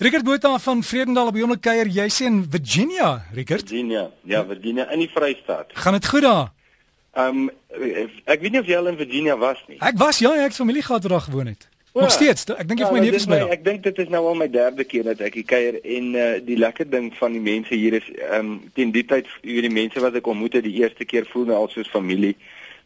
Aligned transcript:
Richard 0.00 0.24
Botha 0.24 0.58
van 0.58 0.82
Vredendal 0.82 1.26
op 1.26 1.36
Jomelike 1.36 1.60
kuier, 1.60 1.88
jy 1.92 2.06
sê 2.08 2.24
in 2.24 2.38
Virginia, 2.48 3.26
Richard? 3.36 3.66
Virginia. 3.68 4.06
Ja, 4.24 4.40
Virginia 4.48 4.86
in 4.94 5.02
die 5.02 5.08
Vrystaat. 5.12 5.74
Gaan 5.76 5.92
dit 5.98 6.06
goed 6.08 6.24
daar? 6.24 6.46
Ehm 7.20 7.42
um, 7.42 7.50
ek 8.24 8.40
weet 8.40 8.54
nie 8.54 8.62
of 8.62 8.70
jy 8.70 8.78
al 8.78 8.88
in 8.88 8.96
Virginia 8.96 9.36
was 9.36 9.60
nie. 9.68 9.76
Ek 9.84 9.98
was 10.00 10.22
ja, 10.24 10.30
ek 10.40 10.54
het 10.54 10.56
familie 10.56 10.86
gehad 10.86 11.04
waar 11.04 11.20
gewoon 11.20 11.52
het. 11.52 11.68
O, 11.92 12.00
Nog 12.00 12.14
steeds. 12.16 12.48
Ek 12.48 12.64
dink 12.70 12.80
jy 12.80 12.86
ja, 12.86 12.94
my 12.96 13.02
neef 13.04 13.18
is 13.18 13.28
by. 13.28 13.42
Ek 13.52 13.66
dink 13.66 13.84
dit 13.84 14.00
is 14.00 14.08
nou 14.08 14.24
al 14.30 14.40
my 14.40 14.48
derde 14.48 14.88
keer 14.88 15.04
dat 15.10 15.20
ek 15.28 15.36
hier 15.36 15.48
kuier 15.52 15.76
en 15.82 16.08
uh, 16.16 16.26
die 16.48 16.56
lekker 16.56 16.88
ding 16.88 17.12
van 17.20 17.36
die 17.36 17.44
mense 17.50 17.76
hier 17.76 18.00
is 18.00 18.08
ehm 18.14 18.54
um, 18.54 18.56
teen 18.72 18.96
die 18.96 19.04
tyd 19.04 19.28
jy 19.42 19.58
weet 19.58 19.68
die 19.68 19.74
mense 19.82 20.00
wat 20.00 20.16
ek 20.16 20.32
ontmoet 20.32 20.56
het 20.62 20.64
die 20.64 20.78
eerste 20.80 21.04
keer 21.04 21.28
voel 21.28 21.50
my 21.52 21.60
al 21.60 21.68
soos 21.76 21.92
familie. 21.92 22.38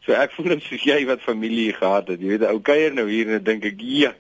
So 0.03 0.19
ek 0.19 0.35
voel 0.35 0.57
net 0.57 0.67
soos 0.67 0.83
jy 0.83 0.99
wat 1.07 1.23
familie 1.23 1.71
gehad 1.79 2.11
het. 2.11 2.19
Jy 2.19 2.35
weet 2.35 2.51
ou 2.51 2.59
kuier 2.59 2.99
nou 2.99 3.07
hier 3.07 3.37
en 3.39 3.51
dink 3.53 3.71
ek 3.71 3.79
ja 3.79 4.17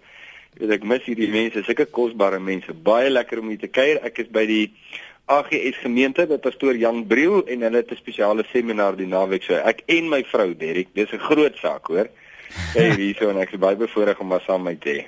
weet 0.58 0.70
ek 0.70 0.84
mis 0.84 1.04
hierdie 1.04 1.30
mense, 1.30 1.62
sulke 1.62 1.86
kosbare 1.86 2.38
mense. 2.40 2.72
Baie 2.72 3.10
lekker 3.10 3.40
om 3.40 3.48
hier 3.48 3.58
te 3.58 3.68
kuier. 3.68 4.00
Ek 4.04 4.18
is 4.18 4.28
by 4.28 4.46
die 4.46 4.72
AGS 5.26 5.78
gemeente 5.80 6.26
by 6.28 6.36
pastoor 6.36 6.76
Jan 6.76 7.06
Briel 7.08 7.46
en 7.48 7.62
hulle 7.64 7.80
het 7.80 7.90
'n 7.90 7.96
spesiale 7.96 8.44
seminar 8.52 8.96
die 8.96 9.06
naweek 9.06 9.42
so. 9.42 9.54
Ek 9.54 9.82
en 9.86 10.08
my 10.08 10.22
vrou 10.24 10.54
Derrick, 10.54 10.88
dis 10.94 11.12
'n 11.12 11.18
groot 11.18 11.56
saak, 11.56 11.86
hoor. 11.86 12.08
Hey, 12.74 12.90
hierso 13.00 13.30
en 13.30 13.38
ek 13.38 13.52
is 13.52 13.58
baie 13.58 13.76
bevoorreg 13.76 14.20
om 14.20 14.38
saam 14.46 14.62
met 14.62 14.80
te 14.80 14.90
hê. 14.90 15.04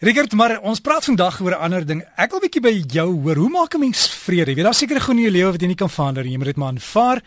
Richard, 0.00 0.32
maar 0.32 0.60
ons 0.60 0.80
praat 0.80 1.04
vandag 1.04 1.40
oor 1.40 1.50
'n 1.50 1.64
ander 1.64 1.86
ding. 1.86 2.02
Ek 2.16 2.30
wil 2.30 2.40
bietjie 2.40 2.60
by 2.60 2.82
jou 2.92 3.08
hoor. 3.22 3.36
Hoe 3.36 3.50
maak 3.50 3.74
'n 3.74 3.80
mens 3.80 4.08
vrede? 4.08 4.50
Jy 4.50 4.56
weet 4.56 4.64
daar 4.64 4.74
seker 4.74 5.00
goed 5.00 5.16
in 5.16 5.22
jou 5.22 5.30
lewe 5.30 5.52
wat 5.52 5.60
jy 5.60 5.66
nie 5.66 5.82
kan 5.82 5.90
verander 5.90 6.22
nie. 6.22 6.32
Jy 6.32 6.38
moet 6.38 6.46
dit 6.46 6.56
maar 6.56 6.68
aanvaar. 6.68 7.22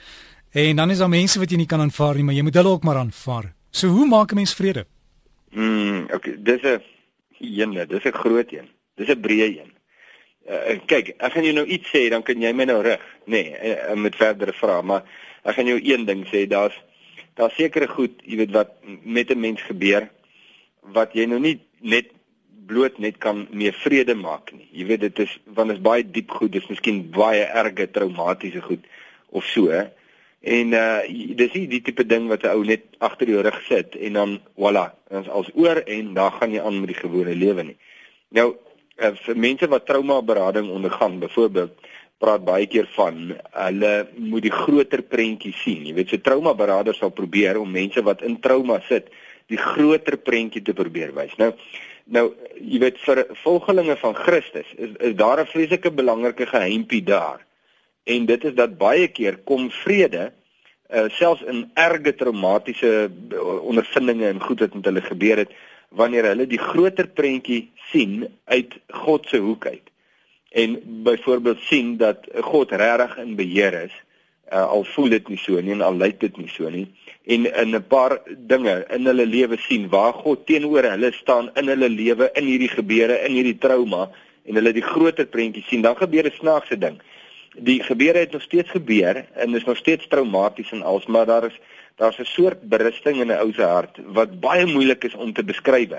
En 0.52 0.76
dan 0.76 0.90
is 0.90 0.98
daar 0.98 1.10
mense 1.10 1.40
wat 1.40 1.50
jy 1.50 1.58
nie 1.58 1.66
kan 1.66 1.82
aanvaar 1.82 2.16
nie, 2.16 2.24
maar 2.24 2.36
jy 2.36 2.42
moet 2.42 2.54
hulle 2.54 2.70
ook 2.70 2.84
maar 2.84 2.98
aanvaar. 2.98 3.54
So 3.72 3.88
hoe 3.88 4.06
maak 4.06 4.32
'n 4.32 4.36
mens 4.36 4.54
vrede? 4.54 4.86
Mm, 5.52 6.08
okay, 6.14 6.36
dis 6.40 6.62
'n 6.62 6.82
Ene, 7.40 7.86
dis 7.86 8.06
'n 8.06 8.12
groot 8.12 8.52
een. 8.52 8.70
Dis 8.96 9.10
'n 9.10 9.22
breë 9.22 9.48
een. 9.60 9.72
Uh, 10.48 10.80
kyk, 10.86 11.10
ek 11.20 11.32
gaan 11.32 11.44
jou 11.44 11.54
nou 11.54 11.66
iets 11.66 11.90
sê, 11.92 12.10
dan 12.10 12.24
kan 12.24 12.42
jy 12.42 12.54
my 12.54 12.64
nou 12.64 12.82
rig, 12.82 13.02
nee, 13.26 13.52
uh, 13.52 13.94
met 13.94 14.16
verdere 14.16 14.54
vrae, 14.54 14.82
maar 14.82 15.04
ek 15.44 15.56
gaan 15.56 15.68
jou 15.68 15.80
een 15.84 16.06
ding 16.06 16.24
sê, 16.28 16.48
daar's 16.48 16.78
daar 17.38 17.52
sekere 17.52 17.88
goed, 17.88 18.22
jy 18.26 18.38
weet 18.38 18.52
wat 18.56 18.72
met 19.04 19.30
'n 19.30 19.40
mens 19.40 19.62
gebeur 19.62 20.10
wat 20.82 21.14
jy 21.14 21.26
nou 21.26 21.40
nie 21.40 21.60
net 21.82 22.10
bloot 22.68 22.98
net 22.98 23.18
kan 23.18 23.48
meer 23.52 23.74
vrede 23.74 24.16
maak 24.16 24.52
nie. 24.52 24.68
Jy 24.72 24.86
weet 24.86 25.00
dit 25.00 25.20
is 25.20 25.40
want 25.46 25.70
dit 25.70 25.78
is 25.78 25.84
baie 25.84 26.04
diep 26.04 26.32
goed, 26.32 26.52
dis 26.52 26.68
miskien 26.68 27.10
baie 27.12 27.44
erge 27.44 27.92
traumatiese 27.92 28.62
goed 28.62 28.86
of 29.30 29.46
so. 29.46 29.70
En 30.42 30.74
uh 30.74 31.02
dis 31.36 31.54
nie 31.54 31.68
die 31.68 31.82
tipe 31.82 32.06
ding 32.06 32.28
wat 32.28 32.44
'n 32.44 32.54
ou 32.54 32.64
net 32.64 32.84
agter 33.00 33.28
jou 33.28 33.42
rug 33.42 33.62
sit 33.66 33.96
en 33.96 34.14
dan 34.14 34.40
voilà, 34.56 34.94
ons 35.10 35.30
als 35.30 35.50
oor 35.54 35.82
en 35.86 36.14
dan 36.14 36.32
gaan 36.32 36.52
jy 36.52 36.62
aan 36.62 36.80
met 36.80 36.94
die 36.94 37.02
gewone 37.02 37.36
lewe 37.36 37.64
nie. 37.64 37.78
Nou 38.30 38.56
uh, 38.98 39.12
vir 39.26 39.38
mense 39.38 39.68
wat 39.68 39.86
trauma 39.86 40.22
berading 40.22 40.70
ondergaan, 40.70 41.20
byvoorbeeld, 41.20 41.74
praat 42.18 42.46
baie 42.46 42.66
keer 42.68 42.88
van 42.96 43.36
hulle 43.52 44.08
moet 44.18 44.42
die 44.42 44.52
groter 44.52 45.02
prentjie 45.02 45.54
sien. 45.54 45.86
Jy 45.86 45.94
weet, 45.94 46.10
so 46.10 46.18
trauma 46.18 46.54
beraders 46.54 46.98
sal 46.98 47.10
probeer 47.10 47.60
om 47.60 47.72
mense 47.72 48.02
wat 48.02 48.22
in 48.22 48.40
trauma 48.40 48.80
sit, 48.88 49.10
die 49.48 49.58
groter 49.58 50.18
prentjie 50.18 50.62
te 50.62 50.74
probeer 50.74 51.14
wys. 51.14 51.36
Nou 51.38 51.54
nou 52.08 52.30
jy 52.56 52.80
weet 52.80 53.00
vir 53.04 53.26
volgelinge 53.44 53.98
van 54.00 54.16
Christus 54.16 54.70
is 54.78 54.94
is 55.10 55.16
daar 55.16 55.42
'n 55.42 55.52
vreeslike 55.52 55.92
belangrike 55.92 56.46
geheimpie 56.46 57.04
daar 57.04 57.47
en 58.08 58.26
dit 58.26 58.46
is 58.50 58.56
dat 58.58 58.78
baie 58.80 59.08
keer 59.12 59.40
kom 59.50 59.70
vrede 59.84 60.30
uh, 60.30 61.08
selfs 61.20 61.44
in 61.52 61.66
erge 61.76 62.14
traumatiese 62.16 62.92
uh, 63.08 63.48
ondervindinge 63.68 64.30
en 64.30 64.42
goed 64.42 64.64
wat 64.64 64.78
met 64.80 64.90
hulle 64.90 65.04
gebeur 65.06 65.44
het 65.44 65.54
wanneer 65.90 66.30
hulle 66.32 66.48
die 66.48 66.62
groter 66.62 67.08
prentjie 67.08 67.68
sien 67.92 68.28
uit 68.52 68.76
God 69.04 69.28
se 69.28 69.40
hoek 69.40 69.66
uit. 69.68 69.92
En 70.52 70.76
byvoorbeeld 71.04 71.60
sien 71.68 71.96
dat 71.98 72.28
God 72.50 72.72
regtig 72.72 73.18
in 73.24 73.36
beheer 73.40 73.76
is 73.84 73.96
uh, 74.54 74.64
al 74.68 74.86
voel 74.94 75.10
dit 75.16 75.28
nie 75.32 75.40
so 75.42 75.60
nie 75.62 75.76
en 75.76 75.84
al 75.86 75.98
lyk 76.00 76.20
dit 76.24 76.38
nie 76.40 76.50
so 76.52 76.70
nie 76.72 76.86
en 77.28 77.48
in 77.48 77.76
'n 77.76 77.84
paar 77.88 78.20
dinge 78.48 78.86
in 78.96 79.06
hulle 79.06 79.26
lewe 79.26 79.58
sien 79.68 79.90
waar 79.90 80.14
God 80.14 80.46
teenoor 80.48 80.84
hulle 80.84 81.12
staan 81.12 81.50
in 81.56 81.68
hulle 81.68 81.90
lewe 81.90 82.30
in 82.34 82.46
hierdie 82.46 82.72
gebeure 82.72 83.20
in 83.28 83.36
hierdie 83.36 83.58
trauma 83.58 84.10
en 84.46 84.56
hulle 84.56 84.74
die 84.74 84.88
groter 84.94 85.26
prentjie 85.26 85.64
sien 85.68 85.82
dan 85.82 85.96
gebeur 85.96 86.26
'n 86.26 86.40
snaakse 86.40 86.78
ding 86.78 87.02
die 87.58 87.84
gebeure 87.84 88.18
het 88.18 88.32
nog 88.32 88.42
steeds 88.42 88.70
gebeur 88.70 89.26
en 89.34 89.56
is 89.56 89.64
nog 89.64 89.78
steeds 89.78 90.08
traumaties 90.08 90.72
en 90.72 90.82
als 90.82 91.06
maar 91.06 91.26
daar 91.26 91.46
is 91.46 91.60
daar's 91.96 92.20
'n 92.20 92.24
soort 92.24 92.62
berusting 92.62 93.18
in 93.18 93.28
'n 93.28 93.40
ou 93.40 93.54
se 93.54 93.62
hart 93.62 93.98
wat 94.06 94.40
baie 94.40 94.66
moeilik 94.66 95.04
is 95.04 95.14
om 95.14 95.34
te 95.34 95.44
beskryf. 95.44 95.90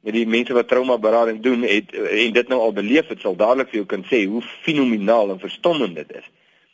Met 0.00 0.14
die 0.14 0.26
mense 0.26 0.52
wat 0.52 0.68
trauma 0.68 0.98
berading 0.98 1.42
doen 1.42 1.62
het 1.62 1.92
en 1.92 2.32
dit 2.32 2.48
nou 2.48 2.60
al 2.60 2.72
beleef 2.72 3.06
het, 3.08 3.20
sal 3.20 3.36
dadelik 3.36 3.68
vir 3.68 3.74
jou 3.74 3.86
kan 3.86 4.04
sê 4.04 4.26
hoe 4.26 4.42
fenomenaal 4.42 5.30
en 5.30 5.38
verstommend 5.38 5.94
dit 5.94 6.12
is. 6.12 6.30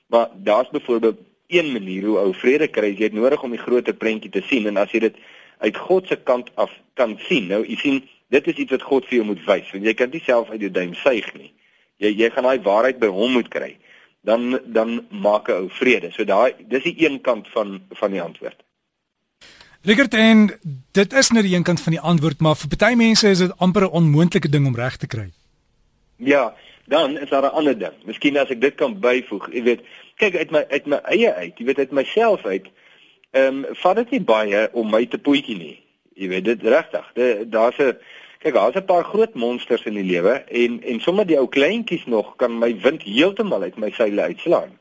Maar 0.06 0.28
daar's 0.34 0.68
byvoorbeeld 0.70 1.18
een 1.46 1.72
manier 1.72 2.04
hoe 2.04 2.18
ou 2.18 2.34
vrede 2.34 2.68
kry, 2.68 2.94
jy 2.96 3.02
het 3.02 3.12
nodig 3.12 3.42
om 3.42 3.50
die 3.50 3.58
groter 3.58 3.94
prentjie 3.94 4.30
te 4.30 4.42
sien 4.46 4.66
en 4.66 4.76
as 4.76 4.90
jy 4.90 4.98
dit 4.98 5.16
uit 5.58 5.76
God 5.76 6.06
se 6.06 6.16
kant 6.16 6.50
af 6.54 6.70
kan 6.94 7.18
sien. 7.18 7.46
Nou, 7.46 7.66
jy 7.66 7.76
sien, 7.76 8.08
dit 8.28 8.46
is 8.46 8.54
iets 8.54 8.70
wat 8.70 8.82
God 8.82 9.04
vir 9.04 9.16
jou 9.16 9.26
moet 9.26 9.44
wys, 9.44 9.70
want 9.72 9.84
jy 9.84 9.94
kan 9.94 10.10
dit 10.10 10.22
self 10.22 10.50
uit 10.50 10.60
jou 10.60 10.70
duim 10.70 10.94
suig 10.94 11.34
nie. 11.34 11.52
Jy 11.96 12.16
jy 12.16 12.30
gaan 12.30 12.44
daai 12.44 12.60
waarheid 12.60 12.98
by 12.98 13.06
hom 13.06 13.32
moet 13.32 13.48
kry 13.48 13.76
dan 14.22 14.60
dan 14.64 15.06
maak 15.10 15.48
'n 15.48 15.52
ou 15.52 15.68
vrede. 15.70 16.10
So 16.10 16.24
daai 16.24 16.54
dis 16.68 16.82
die 16.82 16.94
een 17.04 17.20
kant 17.20 17.48
van 17.48 17.82
van 17.90 18.10
die 18.10 18.22
antwoord. 18.22 18.62
Rigert 19.82 20.14
en 20.14 20.50
dit 20.92 21.12
is 21.12 21.30
net 21.30 21.42
die 21.42 21.54
een 21.56 21.62
kant 21.62 21.80
van 21.80 21.92
die 21.92 22.00
antwoord, 22.00 22.40
maar 22.40 22.56
vir 22.56 22.68
party 22.68 22.94
mense 22.94 23.28
is 23.28 23.38
dit 23.38 23.58
amper 23.58 23.82
'n 23.82 23.96
onmoontlike 23.98 24.48
ding 24.48 24.66
om 24.66 24.76
reg 24.76 24.96
te 24.96 25.06
kry. 25.06 25.30
Ja, 26.16 26.54
dan 26.86 27.18
is 27.18 27.28
daar 27.28 27.42
'n 27.42 27.56
ander 27.58 27.78
ding. 27.78 27.92
Miskien 28.04 28.38
as 28.38 28.48
ek 28.48 28.60
dit 28.60 28.74
kan 28.74 29.00
byvoeg, 29.00 29.52
jy 29.52 29.62
weet, 29.62 29.80
kyk 30.16 30.36
uit 30.36 30.50
my 30.50 30.64
uit 30.68 30.86
my 30.86 30.96
eie 30.96 31.34
uit, 31.34 31.58
jy 31.58 31.64
weet 31.64 31.78
uit 31.78 31.90
myself 31.90 32.44
uit. 32.44 32.66
Ehm 33.30 33.64
um, 33.64 33.74
vat 33.74 33.96
dit 33.96 34.10
nie 34.10 34.20
baie 34.20 34.68
om 34.72 34.90
my 34.90 35.06
te 35.06 35.18
poetjie 35.18 35.56
nie. 35.56 35.82
Jy 36.14 36.28
weet 36.28 36.44
dit 36.44 36.62
regtig. 36.62 37.12
Daar's 37.48 37.78
'n 37.78 37.96
Kyk, 38.42 38.54
daar's 38.54 38.74
'n 38.74 38.84
paar 38.84 39.04
groot 39.04 39.34
monsters 39.34 39.84
in 39.86 39.94
die 39.94 40.10
lewe 40.12 40.32
en 40.62 40.82
en 40.82 41.00
sommer 41.00 41.26
die 41.26 41.38
ou 41.38 41.46
kleintjies 41.46 42.06
nog 42.06 42.36
kan 42.36 42.58
my 42.58 42.74
wind 42.82 43.02
heeltemal 43.02 43.62
uit 43.62 43.76
my 43.78 43.90
seile 43.90 44.22
uitslaan. 44.22 44.72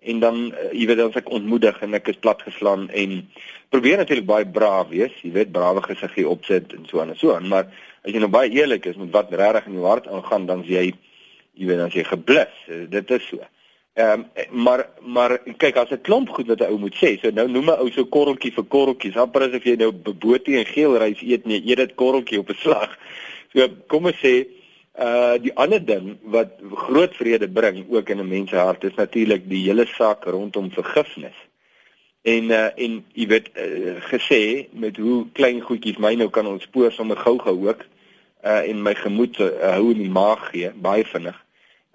En 0.00 0.20
dan 0.20 0.36
uh, 0.52 0.72
jy 0.72 0.86
weet 0.86 1.00
as 1.04 1.18
ek 1.20 1.28
ontmoedig 1.28 1.80
en 1.84 1.94
ek 1.94 2.08
is 2.08 2.16
platgeslaan 2.16 2.88
en 2.88 3.28
probeer 3.68 3.96
natuurlik 3.96 4.26
baie 4.26 4.46
braaf 4.46 4.88
wees, 4.88 5.12
jy 5.20 5.32
weet 5.32 5.52
brawe 5.52 5.82
gesiggie 5.82 6.28
opsit 6.28 6.72
en 6.72 6.86
so 6.88 7.00
en 7.00 7.12
so 7.16 7.34
aan, 7.34 7.48
maar 7.48 7.68
as 8.02 8.12
jy 8.12 8.24
nou 8.24 8.32
baie 8.32 8.50
eerlik 8.50 8.86
is 8.86 8.96
met 8.96 9.12
wat 9.12 9.36
regtig 9.42 9.66
in 9.66 9.76
jou 9.76 9.84
hart 9.84 10.08
aangaan, 10.08 10.46
dan 10.46 10.64
jy 10.64 10.94
jy 11.52 11.66
weet 11.66 11.78
dan 11.84 11.92
jy 11.92 12.04
geblus. 12.04 12.56
Uh, 12.68 12.86
dit 12.88 13.10
is 13.10 13.28
so. 13.28 13.44
Ehm 13.94 14.24
um, 14.34 14.62
maar 14.64 14.88
maar 15.02 15.38
kyk 15.56 15.76
as 15.76 15.90
'n 15.90 16.00
klomp 16.00 16.28
goed 16.28 16.46
wat 16.46 16.60
'n 16.60 16.70
ou 16.72 16.78
moet 16.78 16.94
sê. 16.94 17.18
So 17.20 17.30
nou 17.30 17.48
noem 17.48 17.70
'n 17.70 17.80
ou 17.82 17.90
so 17.90 18.04
korreltjie 18.06 18.52
vir 18.52 18.64
korreltjies. 18.64 19.16
Amper 19.16 19.42
asof 19.42 19.64
jy 19.64 19.76
nou 19.76 19.92
botie 19.92 20.56
en 20.58 20.66
geel 20.66 20.96
rys 20.98 21.20
eet 21.22 21.44
nee, 21.44 21.62
eet 21.66 21.76
dit 21.76 21.94
korreltjie 21.94 22.38
op 22.38 22.50
'n 22.50 22.54
slag. 22.54 22.98
So 23.52 23.68
kom 23.86 24.06
ons 24.06 24.20
sê 24.22 24.46
uh 24.98 25.34
die 25.42 25.54
ander 25.54 25.84
ding 25.84 26.18
wat 26.22 26.50
groot 26.74 27.16
vrede 27.16 27.48
bring 27.48 27.86
ook 27.90 28.08
in 28.08 28.20
'n 28.20 28.28
mens 28.28 28.50
se 28.50 28.56
hart 28.56 28.84
is 28.84 28.94
natuurlik 28.94 29.48
die 29.48 29.64
hele 29.66 29.86
saak 29.86 30.24
rondom 30.24 30.70
vergifnis. 30.70 31.38
En 32.22 32.44
uh 32.44 32.70
en 32.76 33.04
jy 33.12 33.26
weet 33.26 33.50
uh, 33.56 33.98
gesê 34.12 34.68
met 34.72 34.96
hoe 34.96 35.26
klein 35.32 35.60
goedjies 35.60 35.98
my 35.98 36.14
nou 36.14 36.30
kan 36.30 36.46
ontspoor 36.46 36.92
sommer 36.92 37.16
gou-gou 37.16 37.68
ook 37.68 37.82
uh 38.44 38.68
en 38.70 38.82
my 38.82 38.94
gemoed 38.94 39.38
uh, 39.38 39.48
hou 39.74 39.90
in 39.90 39.98
die 39.98 40.10
maag 40.10 40.50
gee 40.50 40.70
baie 40.70 41.04
vinnig 41.04 41.44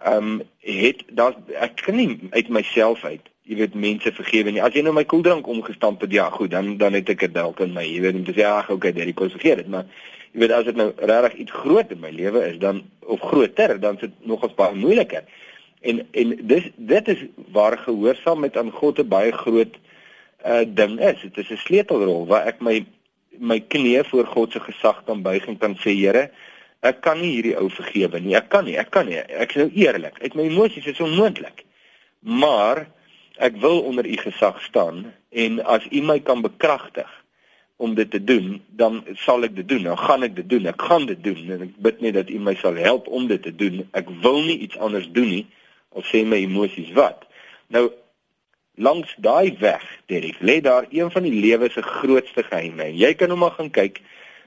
ehm 0.03 0.17
um, 0.17 0.41
het 0.59 1.03
daar 1.07 1.35
ek 1.53 1.81
kan 1.85 1.95
nie 1.95 2.19
uit 2.31 2.49
myself 2.49 3.03
uit 3.03 3.29
jy 3.45 3.55
weet 3.59 3.75
mense 3.77 4.11
vergewe 4.11 4.51
nie. 4.51 4.61
As 4.61 4.73
jy 4.73 4.81
nou 4.85 4.93
my 4.95 5.05
koeldrank 5.05 5.47
omgestamp 5.47 6.01
het 6.01 6.13
ja 6.13 6.29
goed 6.33 6.51
dan 6.51 6.77
dan 6.81 6.97
het 6.97 7.09
ek 7.13 7.27
dit 7.27 7.33
dalk 7.33 7.61
in 7.61 7.75
my 7.75 7.83
jy 7.85 8.01
weet 8.01 8.17
om 8.17 8.25
te 8.25 8.33
sê 8.33 8.45
ag 8.49 8.71
okay 8.73 8.93
dit 8.93 9.13
kon 9.15 9.29
vergeet 9.29 9.61
dit 9.61 9.69
maar 9.69 9.85
jy 10.33 10.41
weet 10.41 10.53
as 10.55 10.65
dit 10.65 10.79
nou 10.79 10.89
regtig 10.97 11.37
iets 11.45 11.57
groot 11.61 11.91
in 11.93 12.01
my 12.01 12.11
lewe 12.11 12.41
is 12.49 12.57
dan 12.63 12.81
of 13.05 13.21
groter 13.21 13.77
dan 13.79 13.99
is 13.99 14.07
dit 14.07 14.15
nogals 14.25 14.57
baie 14.57 14.75
moeiliker. 14.75 15.23
En 15.85 16.01
en 16.11 16.35
dis 16.41 16.71
dit 16.75 17.13
is 17.13 17.25
waar 17.53 17.77
gehoorsaamheid 17.77 18.57
aan 18.57 18.71
God 18.71 18.99
'n 18.99 19.07
baie 19.07 19.31
groot 19.31 19.77
uh 20.45 20.65
ding 20.65 20.99
is. 20.99 21.21
Dit 21.21 21.37
is 21.37 21.49
'n 21.49 21.65
sleutelrol 21.67 22.25
waar 22.25 22.47
ek 22.47 22.61
my 22.61 22.85
my 23.37 23.59
knieë 23.59 24.05
voor 24.09 24.25
God 24.25 24.51
se 24.51 24.59
gesag 24.59 25.03
kan 25.05 25.21
buig 25.21 25.45
en 25.47 25.57
kan 25.57 25.75
sê 25.75 25.93
Here 25.93 26.29
Ek 26.79 27.01
kan 27.01 27.19
nie 27.21 27.31
hierdie 27.37 27.55
ou 27.59 27.69
vergewe 27.69 28.19
nie. 28.19 28.35
Ek 28.35 28.49
kan 28.53 28.65
nie, 28.67 28.77
ek 28.77 28.91
kan 28.93 29.07
nie. 29.09 29.17
Ek 29.17 29.55
is 29.55 29.61
nou 29.63 29.69
eerlik. 29.73 30.19
Uit 30.21 30.35
my 30.35 30.47
emosies 30.49 30.87
is 30.91 31.01
onmoontlik. 31.03 31.63
Maar 32.19 32.85
ek 33.37 33.57
wil 33.61 33.81
onder 33.87 34.07
u 34.07 34.17
gesag 34.17 34.61
staan 34.63 35.05
en 35.29 35.59
as 35.63 35.85
u 35.91 36.01
my 36.01 36.19
kan 36.19 36.41
bekragtig 36.41 37.09
om 37.75 37.95
dit 37.95 38.11
te 38.11 38.23
doen, 38.23 38.61
dan 38.67 39.03
sal 39.19 39.43
ek 39.43 39.55
dit 39.55 39.67
doen. 39.67 39.83
Dan 39.83 39.99
gaan 39.99 40.23
ek 40.23 40.35
dit 40.35 40.49
doen. 40.49 40.69
Ek 40.71 40.81
gaan 40.81 41.05
dit 41.09 41.23
doen 41.23 41.51
en 41.57 41.67
ek 41.67 41.75
bid 41.83 42.01
net 42.05 42.15
dat 42.15 42.31
u 42.31 42.39
my 42.39 42.55
sal 42.59 42.79
help 42.79 43.07
om 43.07 43.27
dit 43.27 43.41
te 43.43 43.51
doen. 43.55 43.83
Ek 43.91 44.09
wil 44.23 44.41
nie 44.45 44.57
iets 44.67 44.77
anders 44.77 45.09
doen 45.11 45.27
nie 45.31 45.45
of 45.95 46.07
sê 46.11 46.23
my 46.27 46.39
emosies 46.43 46.91
wat. 46.95 47.23
Nou 47.71 47.89
langs 48.75 49.15
daai 49.23 49.55
weg, 49.59 49.83
Derek, 50.11 50.39
lê 50.39 50.59
daar 50.61 50.87
een 50.91 51.11
van 51.11 51.23
die 51.23 51.33
lewe 51.33 51.69
se 51.71 51.81
grootste 51.81 52.43
geheime. 52.43 52.89
Jy 52.91 53.13
kan 53.15 53.31
hom 53.31 53.39
maar 53.39 53.55
gaan 53.55 53.71
kyk 53.71 54.01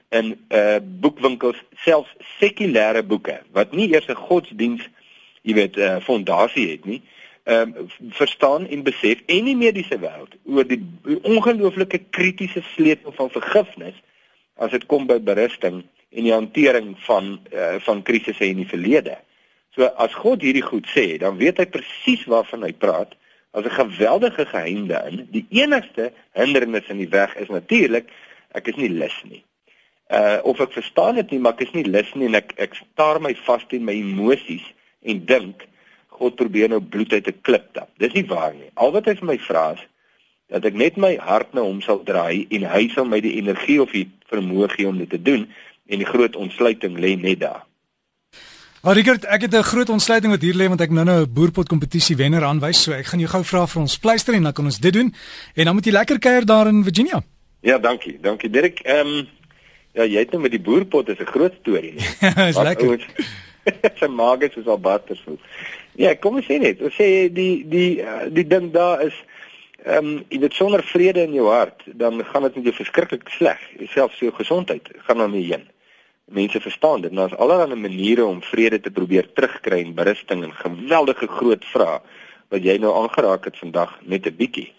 in 0.09 0.33
uh 0.49 0.79
boekwinkels, 0.81 1.57
selfs 1.85 2.11
sekulêre 2.39 3.03
boeke 3.03 3.39
wat 3.51 3.71
nie 3.71 3.89
eers 3.93 4.07
'n 4.09 4.15
godsdiens, 4.15 4.87
jy 5.41 5.53
weet, 5.53 5.77
uh 5.77 5.99
fondasie 6.01 6.69
het 6.71 6.85
nie, 6.85 7.01
ehm 7.43 7.73
um, 7.77 7.87
verstaan 8.09 8.67
en 8.67 8.83
besef 8.83 9.21
en 9.25 9.45
die 9.45 9.55
mediese 9.57 9.97
wêreld 9.99 10.35
oor 10.45 10.67
die 10.67 10.81
ongelooflike 11.21 12.01
kritiese 12.09 12.61
sleutel 12.73 13.11
van 13.11 13.29
vergifnis 13.29 13.95
as 14.55 14.71
dit 14.75 14.85
kom 14.85 15.07
by 15.09 15.17
berusting 15.23 15.81
en 16.09 16.27
die 16.27 16.33
hantering 16.33 16.91
van 17.07 17.39
uh, 17.53 17.75
van 17.85 18.03
krisisse 18.03 18.45
in 18.45 18.61
die 18.61 18.67
verlede. 18.69 19.17
So 19.73 19.87
as 20.03 20.13
God 20.13 20.43
hierdie 20.45 20.65
goed 20.65 20.89
sê, 20.93 21.17
dan 21.21 21.37
weet 21.41 21.61
hy 21.61 21.65
presies 21.69 22.25
waarvan 22.29 22.65
hy 22.67 22.73
praat. 22.73 23.15
As 23.51 23.65
'n 23.65 23.77
geweldige 23.81 24.45
geheim 24.45 24.87
daarin. 24.87 25.27
Die 25.31 25.45
enigste 25.49 26.11
hindernis 26.37 26.89
in 26.89 26.97
die 26.97 27.09
weg 27.09 27.35
is 27.35 27.49
natuurlik 27.49 28.09
ek 28.51 28.67
is 28.67 28.75
nie 28.75 28.89
lus 28.89 29.15
nie. 29.29 29.43
Uh 30.09 30.39
of 30.43 30.59
ek 30.59 30.71
verstaan 30.73 31.15
dit 31.15 31.31
nie, 31.31 31.39
maar 31.39 31.53
ek 31.53 31.67
is 31.67 31.73
nie 31.73 31.85
lus 31.85 32.13
nie 32.17 32.25
en 32.25 32.35
ek 32.35 32.53
ek 32.57 32.75
staar 32.75 33.21
my 33.21 33.35
vas 33.45 33.65
teen 33.69 33.85
my 33.85 33.93
emosies 33.93 34.65
en 35.05 35.25
dink 35.25 35.67
God 36.19 36.35
probeer 36.35 36.69
nou 36.69 36.81
bloed 36.81 37.13
uit 37.13 37.27
'n 37.27 37.41
klip 37.41 37.73
tap. 37.73 37.89
Dis 37.97 38.13
nie 38.13 38.25
waar 38.25 38.53
nie. 38.53 38.71
Al 38.73 38.91
wat 38.91 39.05
hy 39.05 39.15
vir 39.15 39.25
my 39.25 39.37
vra 39.37 39.71
is 39.73 39.85
dat 40.49 40.65
ek 40.65 40.73
net 40.73 40.97
my 40.97 41.15
hart 41.21 41.53
na 41.53 41.61
hom 41.61 41.81
sal 41.81 42.03
draai 42.03 42.47
en 42.49 42.65
hy 42.65 42.89
sal 42.89 43.05
my 43.05 43.21
die 43.21 43.37
energie 43.37 43.81
of 43.81 43.91
die 43.91 44.09
vermoë 44.31 44.69
gee 44.75 44.87
om 44.87 44.97
dit 44.97 45.09
te 45.09 45.21
doen 45.21 45.47
en 45.87 45.97
die 45.97 46.09
groot 46.09 46.35
ontsluiting 46.35 46.97
lê 46.97 47.15
net 47.15 47.39
daar. 47.39 47.63
Maar 48.81 48.95
Richard, 48.95 49.25
ek 49.25 49.41
het 49.41 49.53
'n 49.53 49.63
groot 49.63 49.89
ontsluiting 49.89 50.31
wat 50.31 50.41
hier 50.41 50.55
lê 50.55 50.67
want 50.67 50.81
ek 50.81 50.89
nou 50.89 51.05
nou 51.05 51.21
'n 51.21 51.33
boerpot 51.33 51.67
kompetisie 51.67 52.15
wenner 52.15 52.43
aanwys, 52.43 52.83
so 52.83 52.91
ek 52.91 53.05
gaan 53.05 53.19
jou 53.19 53.29
gou 53.29 53.43
vra 53.43 53.67
vir 53.67 53.81
ons 53.81 53.97
pleister 53.97 54.33
en 54.33 54.43
dan 54.43 54.53
kan 54.53 54.65
ons 54.65 54.79
dit 54.79 54.93
doen. 54.93 55.13
En 55.55 55.65
dan 55.65 55.73
moet 55.75 55.85
jy 55.85 55.91
lekker 55.91 56.19
kuier 56.19 56.45
daar 56.45 56.67
in 56.67 56.83
Virginia. 56.83 57.21
Ja, 57.61 57.77
dankie. 57.77 58.17
Dankie 58.21 58.49
Dirk. 58.49 58.79
Ehm 58.79 59.07
um, 59.07 59.27
ja, 59.93 60.03
jy 60.03 60.19
het 60.19 60.31
nou 60.31 60.41
met 60.41 60.51
die 60.51 60.61
boerpot 60.61 61.09
is 61.09 61.19
'n 61.19 61.33
groot 61.33 61.53
storie 61.61 61.93
nie. 61.93 62.09
Dis 62.49 62.57
lekker. 62.57 63.05
Sy 63.99 64.07
maag 64.07 64.39
is 64.39 64.67
al 64.67 64.79
battervoet. 64.79 65.39
Ja, 65.99 66.15
kom 66.15 66.35
ons 66.35 66.45
sê 66.45 66.59
net, 66.59 66.81
ons 66.81 66.95
sê 66.95 67.29
die 67.33 67.65
die 67.67 67.99
uh, 68.01 68.29
die 68.31 68.47
ding 68.47 68.71
daar 68.71 69.01
is 69.05 69.15
ehm 69.83 70.05
um, 70.05 70.23
jy 70.27 70.41
het 70.43 70.53
sonder 70.53 70.83
vrede 70.83 71.23
in 71.23 71.33
jou 71.33 71.47
hart, 71.47 71.83
dan 71.85 72.23
gaan 72.25 72.43
dit 72.43 72.55
met 72.55 72.65
jou 72.69 72.75
verskriklik 72.75 73.29
sleg, 73.29 73.59
selfs 73.93 74.19
jou 74.19 74.31
gesondheid 74.35 74.89
gaan 75.07 75.17
dan 75.17 75.31
nie 75.31 75.45
heen. 75.47 75.63
Mense 76.29 76.59
verstaan 76.61 77.01
dit, 77.01 77.13
daar's 77.15 77.35
allerlei 77.35 77.79
maniere 77.79 78.25
om 78.25 78.41
vrede 78.43 78.79
te 78.79 78.91
probeer 78.91 79.31
terugkry 79.33 79.79
en 79.81 79.95
berusting 79.95 80.43
en 80.43 80.53
geweldige 80.53 81.27
groot 81.27 81.65
vrae 81.71 82.01
wat 82.49 82.63
jy 82.65 82.77
nou 82.77 82.91
aangeraak 82.97 83.45
het 83.45 83.57
vandag 83.57 83.95
net 84.03 84.27
'n 84.27 84.35
bietjie. 84.35 84.73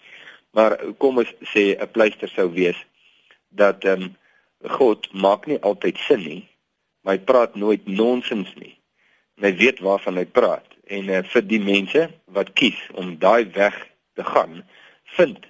Maar 0.53 0.77
kom 0.97 1.17
ons 1.17 1.33
sê 1.53 1.75
'n 1.75 1.91
pleister 1.91 2.29
sou 2.29 2.51
wees 2.53 2.77
dat 3.49 3.83
ehm 3.83 4.01
um, 4.01 4.15
God 4.63 5.07
maak 5.13 5.47
nie 5.47 5.59
altyd 5.61 5.97
sin 5.97 6.21
nie, 6.25 6.43
maar 7.01 7.17
hy 7.17 7.23
praat 7.25 7.55
nooit 7.55 7.87
nonsens 7.87 8.53
nie. 8.55 8.75
En 9.37 9.49
hy 9.49 9.55
weet 9.57 9.79
waarvan 9.79 10.19
hy 10.21 10.25
praat 10.25 10.67
en 10.91 11.07
uh, 11.09 11.21
vir 11.23 11.47
die 11.47 11.61
mense 11.63 12.09
wat 12.35 12.51
kies 12.59 12.79
om 12.99 13.15
daai 13.17 13.47
weg 13.55 13.77
te 14.19 14.25
gaan, 14.27 14.61
vind 15.15 15.47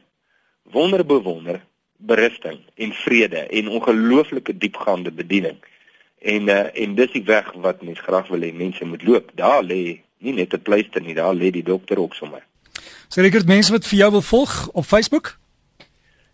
wonderbewonder 0.71 1.59
berusting 1.97 2.61
en 2.75 2.93
vrede 2.93 3.47
en 3.49 3.67
ongelooflike 3.67 4.57
diepgaande 4.57 5.11
bediening. 5.11 5.57
En 6.21 6.47
uh, 6.47 6.69
en 6.77 6.95
dis 6.95 7.11
die 7.11 7.25
weg 7.25 7.51
wat 7.65 7.81
mens 7.81 7.99
graag 7.99 8.29
wil 8.29 8.45
hê 8.45 8.53
mense 8.53 8.85
moet 8.85 9.03
loop. 9.03 9.31
Daar 9.35 9.63
lê 9.65 10.01
nie 10.21 10.33
net 10.37 10.53
'n 10.53 10.61
pleister 10.61 11.01
nie, 11.01 11.17
daar 11.17 11.35
lê 11.35 11.51
die 11.51 11.65
dokter 11.65 11.99
ook 11.99 12.13
sommer. 12.13 12.45
So 13.07 13.21
het 13.21 13.45
mense 13.45 13.71
wat 13.71 13.87
vir 13.87 13.97
jou 13.97 14.11
wil 14.11 14.21
volg 14.21 14.69
op 14.71 14.85
Facebook. 14.85 15.40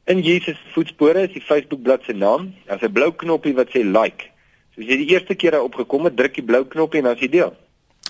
In 0.08 0.22
Jesus 0.24 0.56
voetspore 0.72 1.26
is 1.28 1.34
die 1.36 1.44
Facebook 1.44 1.82
bladsy 1.84 2.14
naam. 2.16 2.54
Daar's 2.66 2.82
'n 2.82 2.92
blou 2.92 3.12
knoppie 3.12 3.54
wat 3.54 3.68
sê 3.76 3.84
like. 3.84 4.32
So 4.74 4.82
as 4.82 4.88
jy 4.88 4.98
die 5.04 5.10
eerste 5.12 5.36
keer 5.36 5.52
daar 5.52 5.68
opgekom 5.68 6.06
het, 6.06 6.16
druk 6.16 6.34
die 6.34 6.44
blou 6.44 6.64
knoppie 6.66 7.00
en 7.00 7.04
dan 7.04 7.16
as 7.16 7.20
jy 7.20 7.30
deel. 7.30 7.54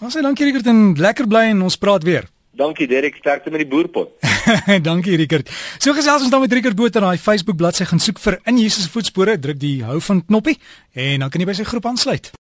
Ons 0.02 0.14
sê 0.14 0.22
dankie 0.22 0.46
Rickert 0.46 0.68
en 0.68 0.94
lekker 0.94 1.28
bly 1.28 1.50
en 1.50 1.62
ons 1.62 1.78
praat 1.78 2.04
weer. 2.04 2.30
Dankie 2.58 2.88
Derek, 2.88 3.16
sterkte 3.16 3.50
met 3.50 3.60
die 3.60 3.68
boerpot. 3.70 4.10
dankie 4.90 5.16
Rickert. 5.16 5.50
So 5.78 5.94
gesels 5.94 6.22
ons 6.22 6.30
dan 6.30 6.42
met 6.42 6.54
Rickert 6.54 6.76
Botha 6.76 7.00
op 7.00 7.06
daai 7.06 7.18
Facebook 7.18 7.58
bladsy 7.58 7.86
gaan 7.86 8.00
soek 8.00 8.20
vir 8.20 8.40
in 8.46 8.58
Jesus 8.58 8.90
voetspore, 8.90 9.40
druk 9.40 9.60
die 9.60 9.84
hou 9.84 10.00
van 10.02 10.26
knoppie 10.26 10.58
en 10.94 11.20
dan 11.20 11.30
kan 11.30 11.42
jy 11.42 11.48
by 11.48 11.54
sy 11.54 11.64
groep 11.64 11.86
aansluit. 11.86 12.32